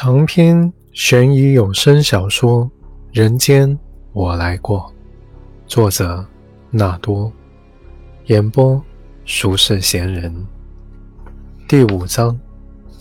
[0.00, 2.64] 长篇悬疑有声小说
[3.10, 3.76] 《人间
[4.12, 4.82] 我来过》，
[5.66, 6.24] 作者
[6.70, 7.32] 纳多，
[8.26, 8.80] 演播
[9.26, 10.32] 俗世闲人。
[11.66, 12.38] 第五章：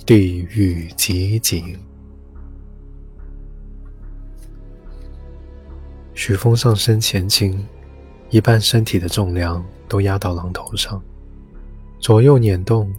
[0.07, 1.77] 地狱集锦。
[6.15, 7.63] 许峰上身前倾，
[8.31, 10.99] 一半身体的重量都压到榔头上，
[11.99, 12.91] 左右捻动，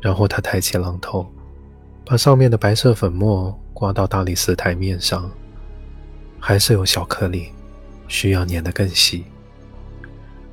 [0.00, 1.24] 然后他抬起榔头。
[2.08, 5.28] 把上面的白色粉末刮到大理石台面上，
[6.38, 7.48] 还是有小颗粒，
[8.06, 9.24] 需要碾得更细。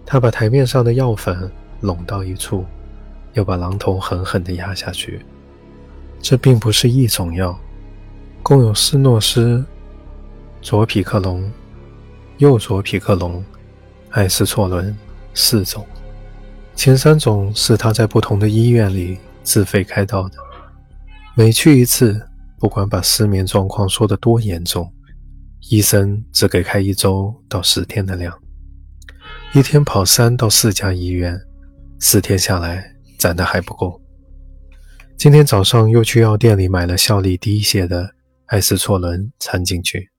[0.04, 2.66] 他把台面上的药粉拢到一处，
[3.34, 5.24] 又把榔头狠狠地压下去。
[6.20, 7.56] 这并不是一种药，
[8.42, 9.64] 共有斯诺斯、
[10.60, 11.52] 左匹克隆、
[12.40, 13.46] 右左匹克隆、
[14.10, 14.98] 艾斯唑仑
[15.36, 15.86] 四种。
[16.74, 20.38] 前三种是他在不同的医院里自费开刀的。
[21.36, 22.30] 每去一次，
[22.60, 24.94] 不管把失眠状况说得多严重，
[25.72, 28.40] 医生只给开一周到十天的量。
[29.56, 31.42] 一天跑三到四家医院，
[32.00, 34.00] 四天下来攒的还不够。
[35.18, 38.14] 今天早上又去药店里买了效力低一些的
[38.46, 40.12] 艾司唑仑掺进去。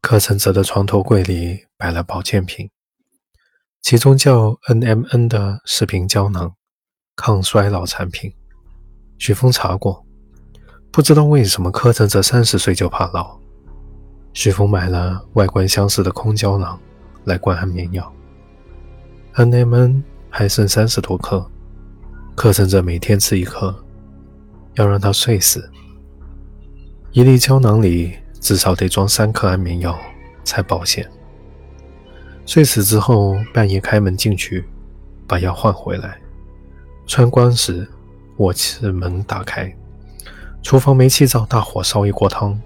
[0.00, 2.68] 柯承泽的床头柜里摆了保健品，
[3.82, 6.56] 其中叫 NMN 的视频胶囊，
[7.14, 8.34] 抗衰老产品。
[9.16, 10.03] 许峰查过。
[10.94, 13.36] 不知道为什么柯震这三十岁就怕老。
[14.32, 16.78] 徐峰买了外观相似的空胶囊
[17.24, 18.12] 来灌安眠药。
[19.32, 21.44] 安内们还剩三十多克，
[22.36, 23.74] 柯震这每天吃一颗，
[24.74, 25.68] 要让他睡死。
[27.10, 29.98] 一粒胶囊里至少得装三颗安眠药
[30.44, 31.10] 才保险。
[32.46, 34.64] 睡死之后，半夜开门进去，
[35.26, 36.20] 把药换回来。
[37.04, 37.84] 穿关时，
[38.36, 39.76] 卧室门打开。
[40.64, 42.58] 厨房煤气灶大火烧一锅汤，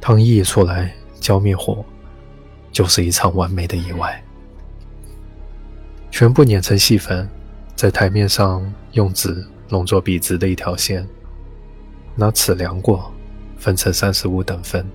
[0.00, 1.84] 汤溢出来，浇灭火，
[2.70, 4.22] 就是一场完美的意外。
[6.08, 7.28] 全部碾成细粉，
[7.74, 11.04] 在台面上用纸弄作笔直的一条线，
[12.14, 13.12] 拿尺量过，
[13.58, 14.86] 分成三十五等分，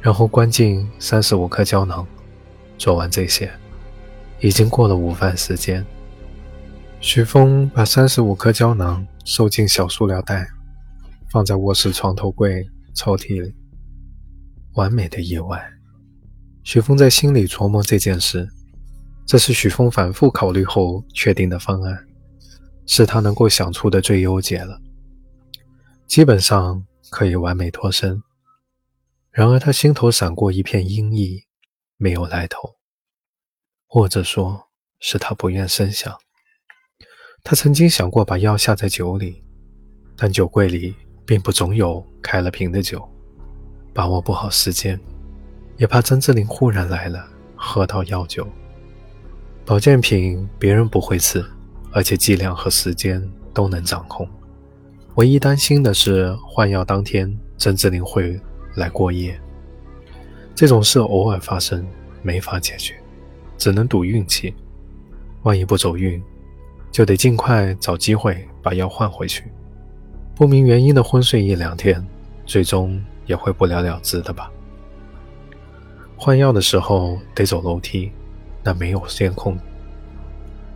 [0.00, 2.04] 然后关进三十五颗胶囊。
[2.76, 3.48] 做完这些，
[4.40, 5.86] 已经过了午饭时间。
[7.00, 10.48] 徐峰把三十五颗胶囊收进小塑料袋。
[11.30, 13.54] 放在卧室床头柜抽屉里，
[14.74, 15.62] 完美的意外。
[16.64, 18.48] 许峰在心里琢磨这件事，
[19.26, 22.06] 这是许峰反复考虑后确定的方案，
[22.86, 24.80] 是他能够想出的最优解了，
[26.06, 28.22] 基本上可以完美脱身。
[29.30, 31.42] 然而他心头闪过一片阴翳，
[31.96, 32.76] 没有来头，
[33.86, 34.68] 或者说
[34.98, 36.16] 是他不愿深想。
[37.44, 39.44] 他曾经想过把药下在酒里，
[40.16, 40.94] 但酒柜里。
[41.28, 43.06] 并不总有开了瓶的酒，
[43.92, 44.98] 把握不好时间，
[45.76, 47.22] 也怕曾志林忽然来了，
[47.54, 48.48] 喝到药酒。
[49.66, 51.44] 保健品别人不会吃，
[51.92, 53.22] 而且剂量和时间
[53.52, 54.26] 都能掌控。
[55.16, 58.40] 唯一担心的是换药当天曾志林会
[58.74, 59.38] 来过夜，
[60.54, 61.86] 这种事偶尔发生，
[62.22, 62.94] 没法解决，
[63.58, 64.54] 只能赌运气。
[65.42, 66.22] 万一不走运，
[66.90, 69.44] 就得尽快找机会把药换回去。
[70.38, 72.06] 不明原因的昏睡一两天，
[72.46, 74.48] 最终也会不了了之的吧。
[76.16, 78.12] 换药的时候得走楼梯，
[78.62, 79.58] 那没有监控。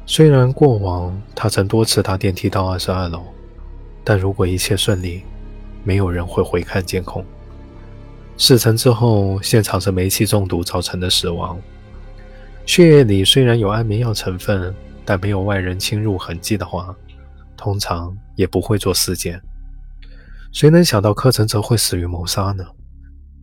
[0.04, 3.22] 虽然过往他曾多次搭电梯到二十二楼，
[4.02, 5.22] 但如果一切顺利，
[5.84, 7.24] 没有人会回看监控。
[8.36, 11.56] 事成之后，现场是煤气中毒造成的死亡，
[12.66, 14.74] 血液里虽然有安眠药成分，
[15.04, 16.92] 但没有外人侵入痕迹的话，
[17.56, 19.40] 通常也不会做尸检。
[20.52, 22.64] 谁能想到柯承泽会死于谋杀呢？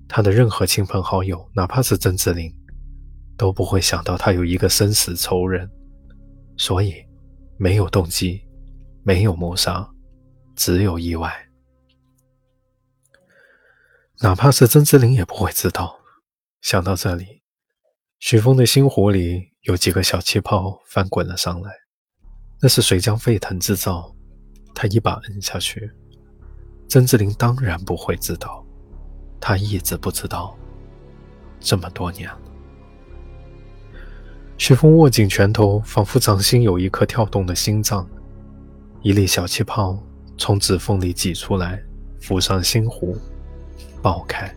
[0.07, 2.55] 他的任何亲朋好友，哪怕是曾志林，
[3.35, 5.69] 都不会想到他有一个生死仇人。
[6.55, 6.93] 所以，
[7.57, 8.41] 没有动机，
[9.03, 9.89] 没有谋杀，
[10.55, 11.33] 只有意外。
[14.21, 15.99] 哪怕是曾志林也不会知道。
[16.61, 17.41] 想到这里，
[18.19, 21.71] 许峰的心湖里有几个小气泡翻滚了上来，
[22.61, 24.15] 那是水浆沸腾制造。
[24.75, 25.89] 他一把摁下去。
[26.89, 28.65] 曾志林当然不会知道，
[29.39, 30.57] 他一直不知道。
[31.59, 32.39] 这么多年了，
[34.57, 38.07] 徐峰握紧拳头，仿佛掌心有一颗跳动的心脏。
[39.03, 39.99] 一粒小气泡
[40.35, 41.79] 从指缝里挤出来，
[42.19, 43.15] 浮上心湖，
[44.01, 44.51] 爆开。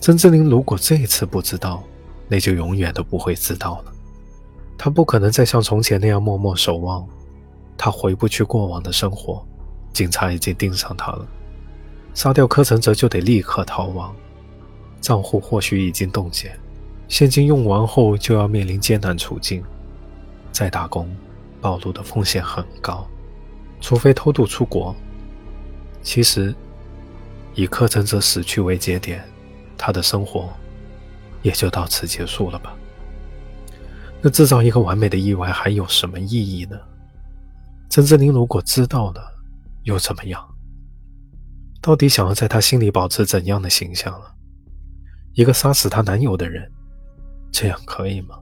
[0.00, 1.84] 曾志林如果这一次不知道，
[2.26, 3.92] 那就永远都不会知道了。
[4.76, 7.06] 他不可能再像从前那样默默守望，
[7.76, 9.46] 他回不去过往的生活。
[9.92, 11.26] 警察已经盯上他了，
[12.14, 14.14] 杀掉柯承泽就得立刻逃亡，
[15.00, 16.54] 账户或许已经冻结，
[17.08, 19.62] 现金用完后就要面临艰难处境。
[20.50, 21.08] 再打工，
[21.60, 23.06] 暴露的风险很高，
[23.80, 24.94] 除非偷渡出国。
[26.02, 26.54] 其实，
[27.54, 29.24] 以柯承泽死去为节点，
[29.78, 30.50] 他的生活
[31.40, 32.74] 也就到此结束了吧。
[34.20, 36.78] 那制造一个完美的意外还有什么意义呢？
[37.88, 39.31] 陈志林如果知道了，
[39.84, 40.48] 又怎么样？
[41.80, 44.34] 到底想要在他心里保持怎样的形象啊？
[45.34, 46.70] 一个杀死她男友的人，
[47.50, 48.38] 这样可以吗？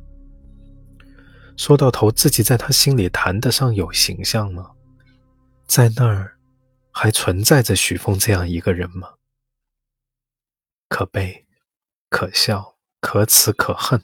[1.56, 4.70] 说到头，自己在他心里谈得上有形象吗？
[5.66, 6.36] 在那儿
[6.90, 9.08] 还存在着许峰这样一个人吗？
[10.88, 11.46] 可悲，
[12.08, 14.02] 可笑，可耻，可恨。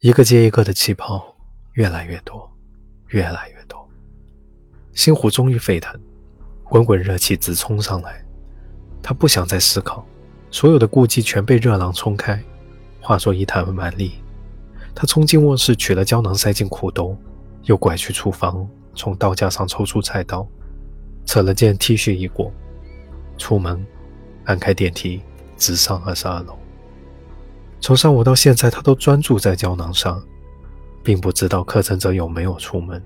[0.00, 1.36] 一个接一个的气泡，
[1.72, 2.48] 越来越多，
[3.08, 3.75] 越来越多。
[4.96, 5.94] 心湖终于沸腾，
[6.64, 8.24] 滚滚热气直冲上来。
[9.02, 10.04] 他不想再思考，
[10.50, 12.42] 所有的顾忌全被热浪冲开，
[13.00, 14.14] 化作一滩蛮力。
[14.94, 17.14] 他冲进卧室，取了胶囊，塞进裤兜，
[17.64, 20.48] 又拐去厨房，从刀架上抽出菜刀，
[21.26, 22.50] 扯了件 T 恤一裹，
[23.36, 23.86] 出门，
[24.46, 25.20] 按开电梯，
[25.58, 26.58] 直上二十二楼。
[27.80, 30.20] 从上午到现在，他都专注在胶囊上，
[31.04, 33.00] 并不知道柯承泽有没有出门。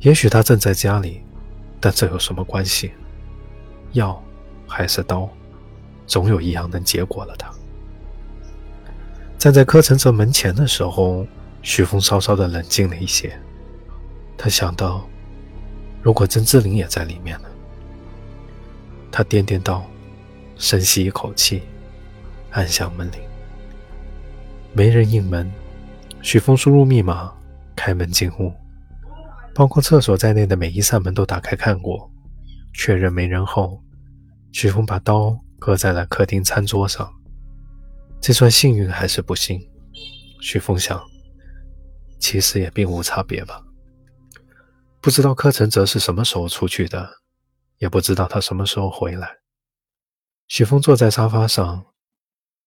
[0.00, 1.22] 也许他正在家里，
[1.80, 2.92] 但这有什么关系？
[3.92, 4.22] 药
[4.66, 5.28] 还是刀，
[6.06, 7.50] 总有一样能结果了他。
[9.38, 11.26] 站在柯承泽门前的时候，
[11.62, 13.38] 许峰稍稍的冷静了一些。
[14.36, 15.08] 他想到，
[16.02, 17.48] 如果曾志林也在里面呢？
[19.10, 19.84] 他掂掂刀，
[20.56, 21.62] 深吸一口气，
[22.50, 23.20] 按响门铃。
[24.72, 25.50] 没人应门。
[26.20, 27.32] 许峰输入密码，
[27.74, 28.52] 开门进屋，
[29.56, 32.12] 包括厕所在内的每一扇门都打开看过，
[32.74, 33.82] 确认没人后，
[34.52, 37.10] 许峰把刀搁在了客厅餐桌上。
[38.20, 39.58] 这算幸运还是不幸？
[40.42, 41.02] 许峰想，
[42.18, 43.64] 其实也并无差别吧。
[45.00, 47.08] 不知道柯承泽是什么时候出去的，
[47.78, 49.38] 也不知道他什么时候回来。
[50.48, 51.82] 许峰坐在沙发上，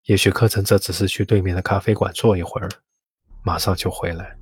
[0.06, 2.68] 也许柯承泽只是去对面的咖啡馆坐一会儿，
[3.44, 4.36] 马上就回来。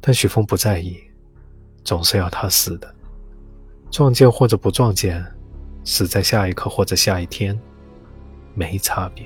[0.00, 0.98] 但许峰不在意，
[1.82, 2.94] 总是要他死的，
[3.90, 5.24] 撞见或者不撞见，
[5.84, 7.58] 死在下一刻或者下一天，
[8.54, 9.24] 没差别。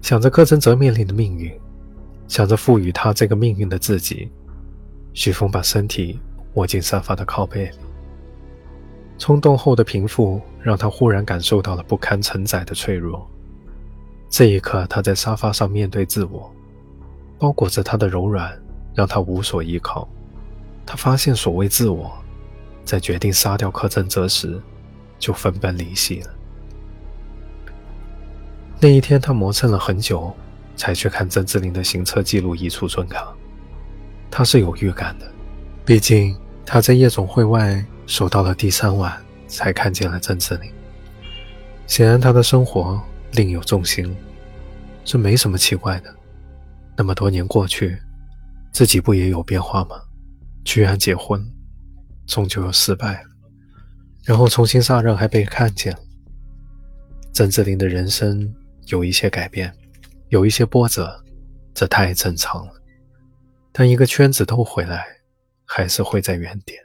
[0.00, 1.52] 想着柯承泽面临的命运，
[2.28, 4.30] 想着赋予他这个命运的自己，
[5.12, 6.18] 许峰把身体
[6.54, 7.76] 窝进沙发的靠背里。
[9.18, 13.28] 冲动后的平复让他忽然感受到了不堪承载的脆弱。
[14.30, 16.48] 这一刻，他在沙发上面对自我，
[17.38, 18.56] 包裹着他的柔软
[18.98, 20.08] 让他无所依靠。
[20.84, 22.12] 他发现，所谓自我，
[22.84, 24.60] 在决定杀掉柯震泽时，
[25.20, 26.30] 就分崩离析了。
[28.80, 30.34] 那一天，他磨蹭了很久，
[30.74, 33.32] 才去看曾志林的行车记录仪储存卡。
[34.32, 35.30] 他是有预感的，
[35.84, 36.36] 毕竟
[36.66, 39.16] 他在夜总会外守到了第三晚，
[39.46, 40.68] 才看见了曾志林。
[41.86, 43.00] 显然，他的生活
[43.34, 44.12] 另有重心，
[45.04, 46.12] 这没什么奇怪的。
[46.96, 47.96] 那么多年过去，
[48.78, 50.00] 自己不也有变化吗？
[50.64, 51.44] 居然结婚，
[52.28, 53.30] 终究又失败了，
[54.22, 55.98] 然后重新上任，还被看见了。
[57.32, 58.54] 曾志林的人生。
[58.86, 59.76] 有一些改变，
[60.28, 61.20] 有一些波折，
[61.74, 62.72] 这太正常了。
[63.72, 65.04] 但一个圈子都回来，
[65.64, 66.80] 还是会在原点。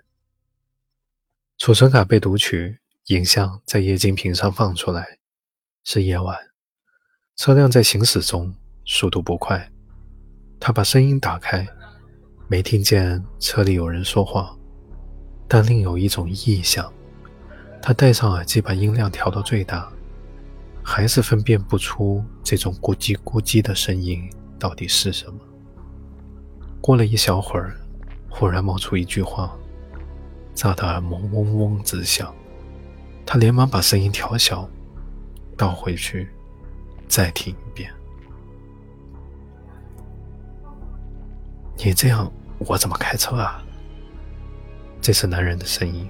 [1.60, 5.20] 储存卡被读取，影像在液晶屏上放出来。
[5.84, 6.36] 是夜晚，
[7.36, 8.52] 车辆在行驶中，
[8.84, 9.72] 速度不快。
[10.60, 11.66] 他把声音打开，
[12.48, 14.56] 没听见车里有人说话，
[15.48, 16.92] 但另有一种异响。
[17.82, 19.90] 他戴上耳机，把音量调到最大。
[20.86, 25.40] 还是分辨不出这种咕叽咕叽的声音到底是什么。
[26.82, 27.80] 过了一小会儿，
[28.30, 29.56] 忽然冒出一句话，
[30.54, 32.36] 炸得耳膜嗡嗡直响。
[33.26, 34.70] 他连忙把声音调小，
[35.56, 36.28] 倒回去，
[37.08, 37.90] 再听一遍。
[41.78, 43.64] 你这样，我怎么开车啊？
[45.02, 46.08] 这是男人的声音。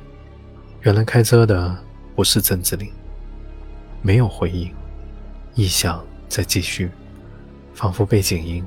[0.81, 1.75] 原来开车的
[2.15, 2.91] 不是郑志林。
[4.01, 4.73] 没有回应，
[5.55, 6.91] 异响在继续，
[7.73, 8.63] 仿佛背景音。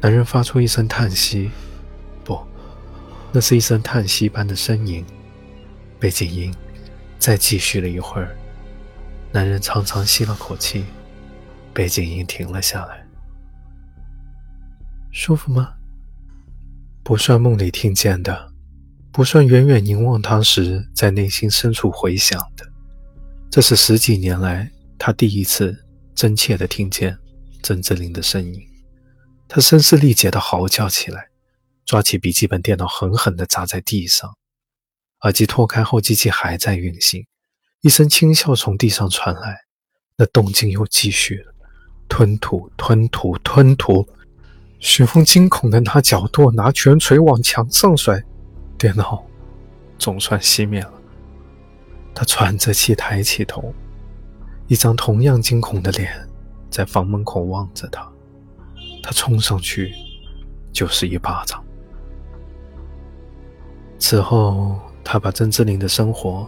[0.00, 1.50] 男人发出一声叹息，
[2.24, 2.38] 不，
[3.32, 5.04] 那是一声叹息般的呻吟。
[5.98, 6.54] 背景音
[7.18, 8.36] 再继续了一会儿，
[9.32, 10.84] 男人长长吸了口气，
[11.74, 13.05] 背景音停了下来。
[15.18, 15.72] 舒服吗？
[17.02, 18.52] 不算梦里听见的，
[19.10, 22.70] 不算远远凝望他时在内心深处回响的。
[23.50, 25.74] 这是十几年来他第一次
[26.14, 27.16] 真切地听见
[27.62, 28.60] 曾志林的声音。
[29.48, 31.28] 他声嘶力竭地嚎叫起来，
[31.86, 34.36] 抓起笔记本电脑狠狠地砸在地上。
[35.22, 37.26] 耳机脱开后，机器还在运行。
[37.80, 39.60] 一声轻笑从地上传来，
[40.18, 41.54] 那动静又继续了。
[42.06, 44.06] 吞吐，吞吐，吞吐。
[44.78, 48.22] 徐峰惊恐地拿脚跺，拿拳锤往墙上摔，
[48.78, 49.24] 电脑
[49.98, 50.92] 总算熄灭了。
[52.14, 53.74] 他喘着气抬起头，
[54.68, 56.12] 一张同样惊恐的脸
[56.70, 58.06] 在房门口望着他。
[59.02, 59.94] 他冲上去
[60.72, 61.62] 就是一巴掌。
[63.98, 66.46] 此后，他把曾志林的生活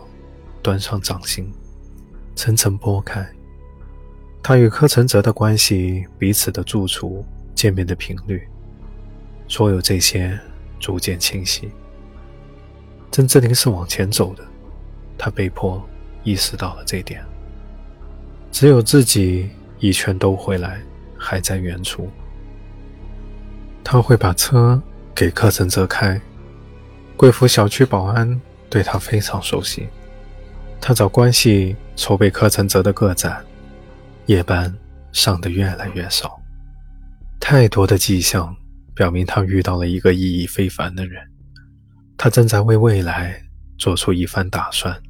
[0.62, 1.50] 端上掌心，
[2.34, 3.26] 层层剥开。
[4.42, 7.24] 他与柯承泽的关系，彼此的住处。
[7.58, 8.46] 见面的频率，
[9.48, 10.38] 所有这些
[10.78, 11.68] 逐渐清晰。
[13.10, 14.44] 曾志林是往前走的，
[15.18, 15.84] 他被迫
[16.22, 17.20] 意识到了这点。
[18.52, 19.50] 只有自己
[19.80, 20.80] 一拳兜回来，
[21.18, 22.08] 还在原处。
[23.82, 24.80] 他会把车
[25.12, 26.20] 给柯承泽开。
[27.16, 29.88] 贵府小区保安对他非常熟悉，
[30.80, 33.44] 他找关系筹备柯承泽的个展，
[34.26, 34.72] 夜班
[35.10, 36.37] 上的越来越少。
[37.50, 38.54] 太多的迹象
[38.94, 41.26] 表明，他遇到了一个意义非凡的人。
[42.18, 43.42] 他正在为未来
[43.78, 45.02] 做出一番打算。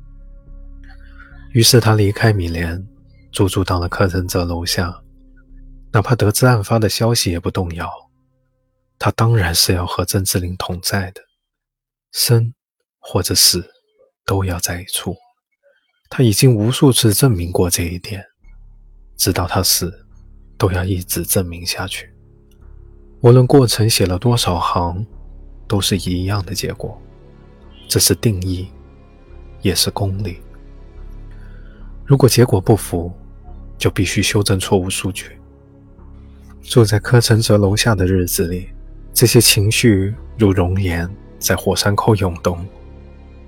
[1.51, 2.87] 于是，他离开米莲，
[3.33, 5.03] 驻住到了柯承泽楼下。
[5.91, 7.91] 哪怕得知案发的消息，也不动摇。
[9.01, 11.21] 他当然是要和曾志林同在的，
[12.13, 12.55] 生
[13.01, 13.69] 或者死
[14.25, 15.17] 都要在一处。
[16.09, 18.25] 他已经无数次证明过这一点，
[19.17, 19.93] 直到他死，
[20.57, 22.09] 都要一直证明下去。
[23.21, 25.05] 无论过程写了多少行，
[25.67, 26.97] 都是一样的结果。
[27.89, 28.69] 这是定义，
[29.61, 30.39] 也是公理。
[32.05, 33.11] 如果结果不符，
[33.77, 35.33] 就必须修正错误数据。
[36.63, 38.69] 住在柯承泽楼下的日子里，
[39.13, 41.09] 这些情绪如熔岩
[41.41, 42.65] 在火山口涌动。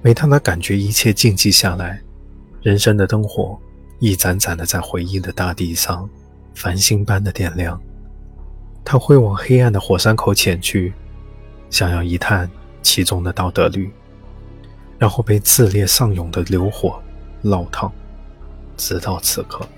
[0.03, 2.03] 每当他感觉一切静寂下来，
[2.61, 3.57] 人生的灯火
[4.01, 6.11] 一盏盏的在回忆的大地上
[6.55, 7.81] 繁星般的点亮。
[8.85, 10.93] 他会往黑暗的火山口潜去，
[11.71, 12.51] 想要一探
[12.83, 13.93] 其中的道德律，
[14.99, 17.01] 然后被炽烈上涌的流火
[17.45, 17.91] 烙烫。
[18.77, 19.69] 直到此刻，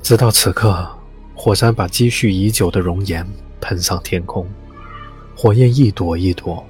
[0.00, 0.88] 直到此刻，
[1.34, 3.26] 火山把积蓄已久的熔岩
[3.60, 4.48] 喷上天空，
[5.36, 6.64] 火焰一朵一朵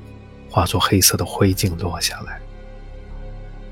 [0.51, 2.41] 化作黑色的灰烬落下来，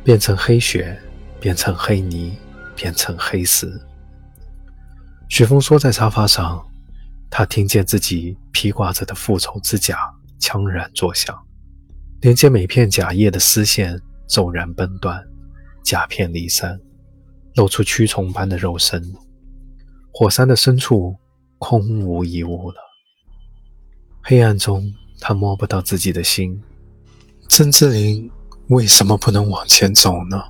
[0.04, 0.96] 变成黑雪，
[1.40, 2.36] 变成黑泥，
[2.76, 3.80] 变成黑石。
[5.30, 6.64] 许峰缩在沙发上。
[7.36, 9.98] 他听见自己披挂着的复仇之甲
[10.38, 11.36] 锵然作响，
[12.20, 15.20] 连接每片甲叶的丝线骤然崩断，
[15.82, 16.78] 甲片离散，
[17.56, 19.02] 露出蛆虫般的肉身。
[20.12, 21.16] 火山的深处
[21.58, 22.76] 空无一物了。
[24.22, 26.62] 黑暗中，他摸不到自己的心。
[27.48, 28.30] 曾志林
[28.68, 30.40] 为什么不能往前走呢？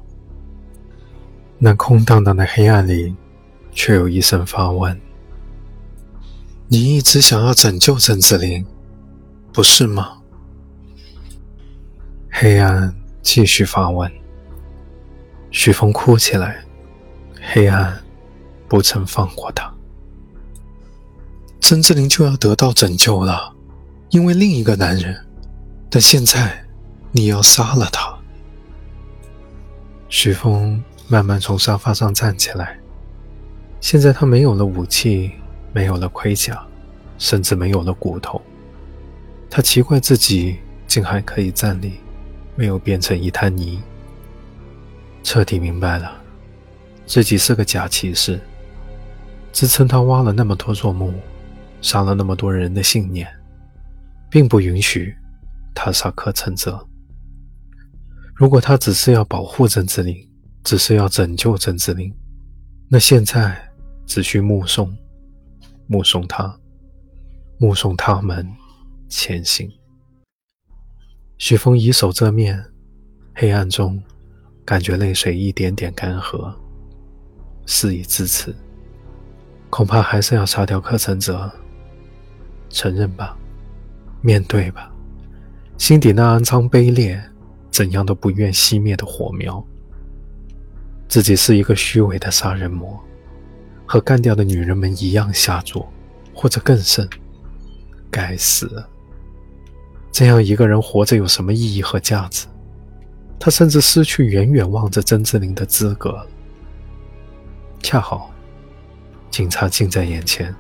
[1.57, 3.17] 那空荡荡的黑暗里，
[3.73, 5.01] 却有一声发问。
[6.69, 8.65] 你一直想要拯救曾志林，
[9.53, 10.19] 不是吗？
[12.31, 14.11] 黑暗继续发问。
[15.51, 16.65] 许峰哭起来。
[17.53, 18.03] 黑暗
[18.67, 19.73] 不曾放过他。
[21.61, 23.55] 曾志林就要得到拯救了，
[24.09, 25.15] 因为另一个男人。
[25.91, 26.65] 但现在
[27.13, 28.19] 你要杀了他。
[30.09, 32.79] 许峰慢慢从沙发上站起来。
[33.81, 35.33] 现在他没有了武器。
[35.75, 36.65] 没有了盔甲，
[37.19, 38.41] 甚至没有了骨头，
[39.51, 41.95] 他奇怪自己竟还可以站立，
[42.55, 43.83] 没有变成一滩泥。
[45.25, 46.23] 彻底明白了，
[47.07, 48.41] 自己是个假骑士，
[49.53, 51.13] 支撑他挖了那么多座墓，
[51.81, 53.27] 杀了那么多人的信念，
[54.31, 55.13] 并不允许
[55.75, 56.87] 他杀柯承泽。
[58.33, 60.17] 如果他只是要保护曾志林，
[60.63, 62.15] 只是要拯救曾志林，
[62.89, 63.57] 那现在
[64.07, 64.97] 只需目送。
[65.87, 66.59] 目送他，
[67.59, 68.47] 目送他们
[69.09, 69.71] 前行。
[71.39, 72.65] 许峰以手遮面，
[73.35, 74.03] 黑暗中
[74.65, 76.55] 感觉泪水一点点干涸。
[77.67, 78.55] 事已至此，
[79.71, 81.51] 恐怕还是要杀掉柯承泽。
[82.71, 83.37] 承认吧，
[84.21, 84.93] 面对吧，
[85.79, 87.23] 心底那肮脏卑劣、
[87.71, 89.65] 怎样都不愿熄灭的火苗。
[91.09, 92.99] 自己是一个虚伪的杀人魔。
[93.87, 95.91] 和干掉的女人们一样下作，
[96.35, 97.09] 或者更甚。
[98.11, 98.85] 该死！
[100.13, 102.47] 这样一个人活着有什么意义和价值？
[103.41, 106.27] 他甚至失去远远望着曾志林的资格了。
[107.83, 108.31] 恰好，
[109.31, 110.55] 警察近在眼前。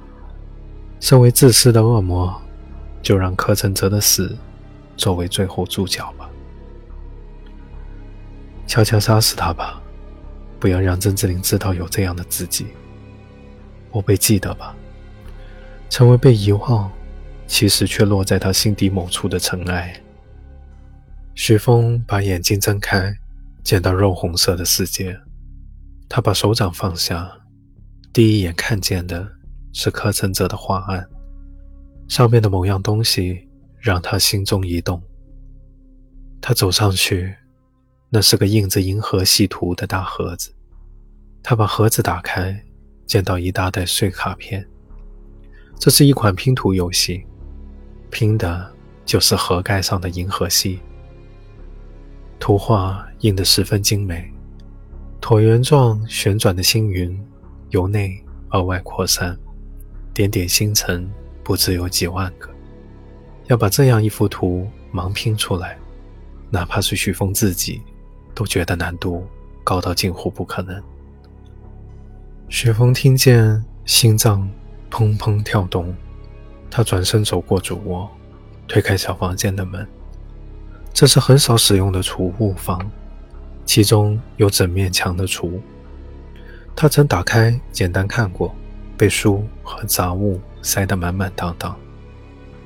[1.01, 2.35] 身为自私的恶魔，
[3.01, 4.37] 就让柯承泽的死
[4.97, 6.29] 作为最后注脚吧。
[8.67, 9.81] 悄悄杀死他吧，
[10.59, 12.67] 不要让曾志林知道有这样的自己。
[13.95, 14.75] 我被记得吧，
[15.89, 16.91] 成为被遗忘，
[17.47, 19.95] 其实却落在他心底某处的尘埃。
[21.37, 23.17] 许峰把眼睛睁开，
[23.63, 25.17] 见到肉红色的世界。
[26.09, 27.31] 他把手掌放下，
[28.13, 29.31] 第一眼看见的
[29.73, 31.09] 是柯承泽的画案，
[32.09, 33.49] 上面的某样东西
[33.79, 35.01] 让他心中一动。
[36.41, 37.33] 他走上去，
[38.11, 40.53] 那是个印着银河系图的大盒子。
[41.45, 42.65] 他把盒子打开，
[43.07, 44.67] 见到一大袋碎卡片。
[45.79, 47.25] 这是一款拼图游戏，
[48.11, 48.73] 拼的
[49.05, 50.81] 就是盒盖上的银河系。
[52.39, 54.31] 图画印得十分精美。
[55.21, 57.19] 椭圆状旋转的星云
[57.71, 59.39] 由内而外扩散，
[60.13, 61.11] 点点星辰
[61.43, 62.49] 不知有几万个。
[63.47, 65.79] 要把这样一幅图盲拼出来，
[66.51, 67.81] 哪怕是许峰自己
[68.35, 69.27] 都觉得难度
[69.65, 70.83] 高到近乎不可能。
[72.55, 74.49] 雪峰听见心脏
[74.89, 75.93] 砰砰跳动，
[76.71, 78.09] 他转身走过主卧，
[78.69, 79.85] 推开小房间的门。
[80.93, 82.89] 这是很少使用的储物房。
[83.65, 85.59] 其中有整面墙的橱，
[86.77, 88.55] 他曾打开简单看过，
[88.97, 91.77] 被书和杂物塞得满满当当。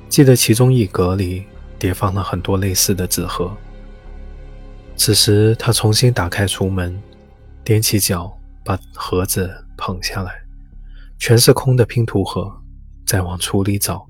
[0.07, 1.45] 记得其中一格里
[1.79, 3.51] 叠放了很多类似的纸盒。
[4.95, 7.01] 此时他重新打开橱门，
[7.65, 8.31] 踮起脚
[8.63, 10.43] 把盒子捧下来，
[11.17, 12.53] 全是空的拼图盒。
[13.07, 14.05] 再往橱里找，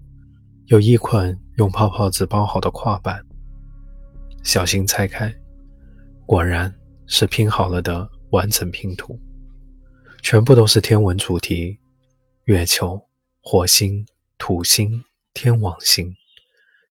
[0.65, 3.23] 有一捆用泡泡纸包好的跨板，
[4.43, 5.33] 小心拆开，
[6.25, 6.75] 果然。
[7.11, 9.19] 是拼好了的完整拼图，
[10.21, 11.79] 全部都是天文主题：
[12.43, 13.01] 月球、
[13.41, 14.05] 火星、
[14.37, 15.03] 土星、
[15.33, 16.15] 天王星、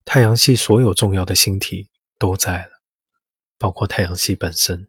[0.05, 1.89] 太阳系所有重要的星体
[2.19, 2.71] 都在了，
[3.59, 4.89] 包括太阳系本身。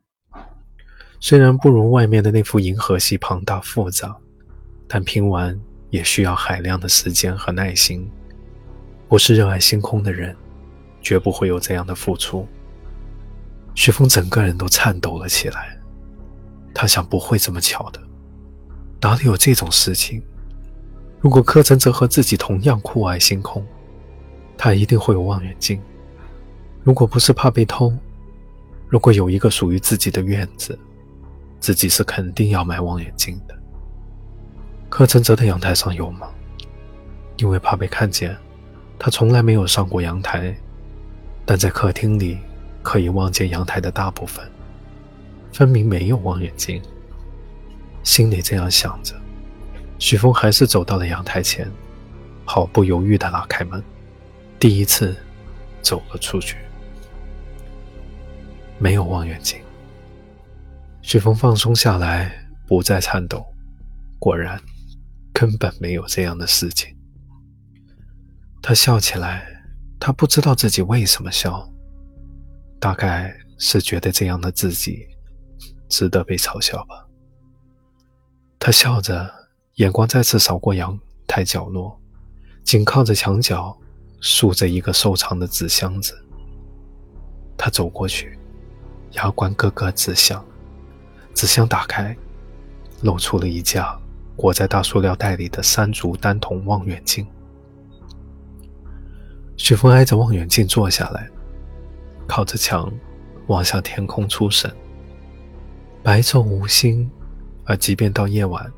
[1.21, 4.15] 虽然不如外面的那副银河系庞大复杂，
[4.87, 5.57] 但拼完
[5.89, 8.09] 也需要海量的时间和耐心。
[9.09, 10.35] 不是热爱星空的人，
[11.01, 12.47] 绝不会有这样的付出。
[13.75, 15.77] 徐峰整个人都颤抖了起来，
[16.73, 17.99] 他想不会这么巧的，
[19.01, 20.21] 哪里有这种事情？
[21.19, 23.65] 如果柯晨泽和自己同样酷爱星空，
[24.57, 25.81] 他一定会有望远镜。
[26.81, 27.93] 如果不是怕被偷，
[28.87, 30.77] 如果有一个属于自己的院子，
[31.59, 33.55] 自己是肯定要买望远镜的。
[34.89, 36.29] 柯承泽的阳台上有吗？
[37.37, 38.35] 因为怕被看见，
[38.97, 40.55] 他从来没有上过阳台，
[41.45, 42.37] 但在客厅里。
[42.81, 44.49] 可以望见阳台的大部分，
[45.51, 46.81] 分明没有望远镜。
[48.03, 49.13] 心里这样想着，
[49.99, 51.69] 许峰还是走到了阳台前，
[52.45, 53.83] 毫不犹豫地拉开门，
[54.57, 55.13] 第一次
[55.81, 56.55] 走了出去。
[58.79, 59.59] 没有望远镜，
[61.01, 63.45] 许峰放松下来，不再颤抖。
[64.19, 64.61] 果然，
[65.33, 66.95] 根本没有这样的事情。
[68.61, 69.47] 他笑起来，
[69.99, 71.67] 他不知道自己为什么笑。
[72.79, 75.07] 大概是觉得这样的自己
[75.89, 77.07] 值得被嘲笑吧。
[78.59, 79.33] 他笑着，
[79.75, 81.99] 眼光再次扫过阳台角落，
[82.63, 83.77] 紧靠着墙角
[84.19, 86.13] 竖着一个瘦长的纸箱子。
[87.57, 88.37] 他走过去，
[89.13, 90.45] 牙关咯咯直响。
[91.33, 92.15] 纸箱打开，
[93.01, 93.97] 露出了一架
[94.35, 97.25] 裹在大塑料袋里的三足单筒望远镜。
[99.57, 101.29] 许峰挨着望远镜坐下来。
[102.27, 102.91] 靠着墙，
[103.47, 104.71] 望向天空出神。
[106.03, 107.09] 白昼无星，
[107.65, 108.71] 而即便到夜晚，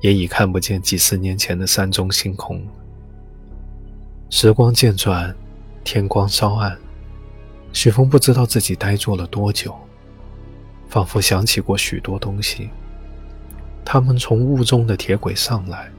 [0.00, 2.66] 也已看不见几十年前的山中星空。
[4.28, 5.32] 时光渐转，
[5.84, 6.76] 天光稍暗，
[7.72, 9.72] 许峰不知道自己呆坐了多久，
[10.94, 12.70] 仿佛想起过许多东西。
[13.84, 15.90] 他们从雾中的铁轨上来，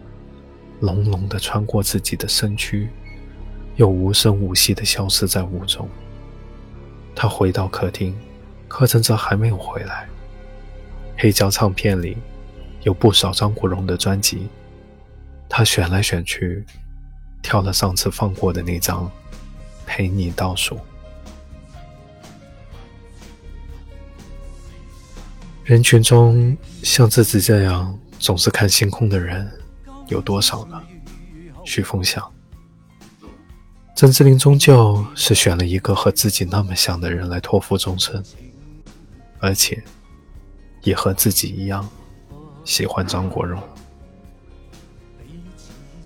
[0.79, 2.87] 隆隆地穿过自己的身躯，
[3.75, 5.85] 又无声无息地消失在雾中。
[7.13, 8.15] 他回到客厅，
[8.69, 10.07] 柯震泽还没有回来。
[11.17, 12.15] 黑胶唱片里
[12.83, 14.47] 有不少张国荣的专辑，
[15.49, 16.63] 他选来选去，
[17.41, 19.03] 挑了上次放过的那张
[19.85, 20.75] 《陪你倒数》。
[25.65, 29.51] 人群中像自己这样总是看星空的人
[30.09, 30.79] 有多少呢？
[31.65, 32.31] 许峰想。
[33.95, 38.23] 曾志林终究是选了一个和自己那么像的人来托付终身，
[39.39, 39.83] 而且
[40.83, 41.89] 也和自己一样
[42.63, 43.59] 喜欢张国荣。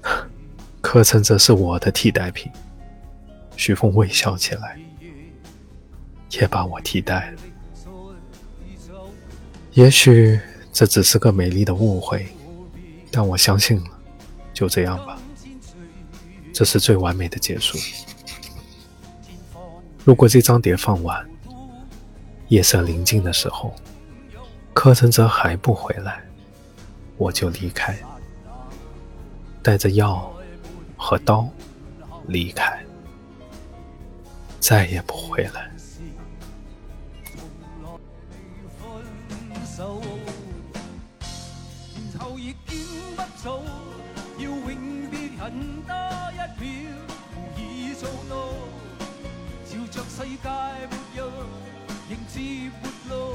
[0.80, 2.50] 柯晨则是我的替代品。
[3.58, 4.80] 徐峰微笑起来，
[6.30, 7.42] 也把我替代了。
[9.80, 10.38] 也许
[10.74, 12.28] 这只是个美丽的误会，
[13.10, 13.86] 但我相信了。
[14.54, 15.18] 就这样吧，
[16.52, 17.78] 这是最完美的结束。
[20.04, 21.26] 如果这张碟放完，
[22.50, 23.74] 夜色临近的时候，
[24.74, 26.26] 柯承哲还不回来，
[27.16, 27.98] 我就离开，
[29.64, 30.30] 带着药
[30.98, 31.48] 和刀
[32.28, 32.84] 离开，
[34.60, 35.69] 再也不回来。
[39.80, 40.02] 走，
[42.12, 42.78] 然后亦见
[43.16, 43.64] 不早，
[44.38, 45.96] 要永别，恨多
[46.34, 46.68] 一秒，
[47.34, 48.10] 无意做。
[48.30, 48.36] 到，
[49.66, 50.50] 朝着世界
[50.90, 51.32] 抹油，
[52.10, 53.29] 迎接末路。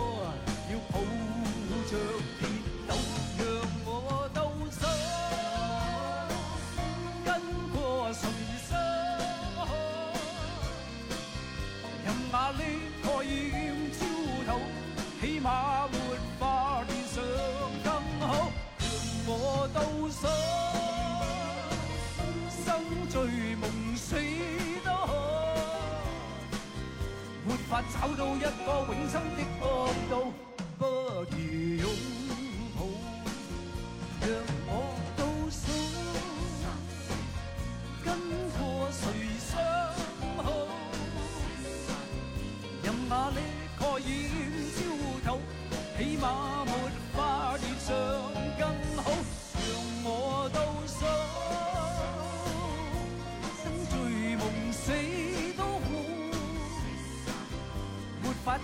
[27.74, 28.46] 法找到一个
[28.86, 30.32] 永生的国度，
[30.78, 30.86] 不
[31.32, 31.36] 如
[31.74, 31.90] 拥
[32.78, 32.86] 抱，
[34.20, 34.30] 让
[34.68, 34.70] 我
[35.16, 35.62] 倒数，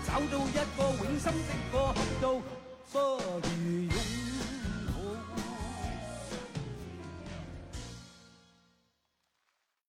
[0.05, 2.41] 找到一个永生的国度，
[2.91, 4.00] 不如。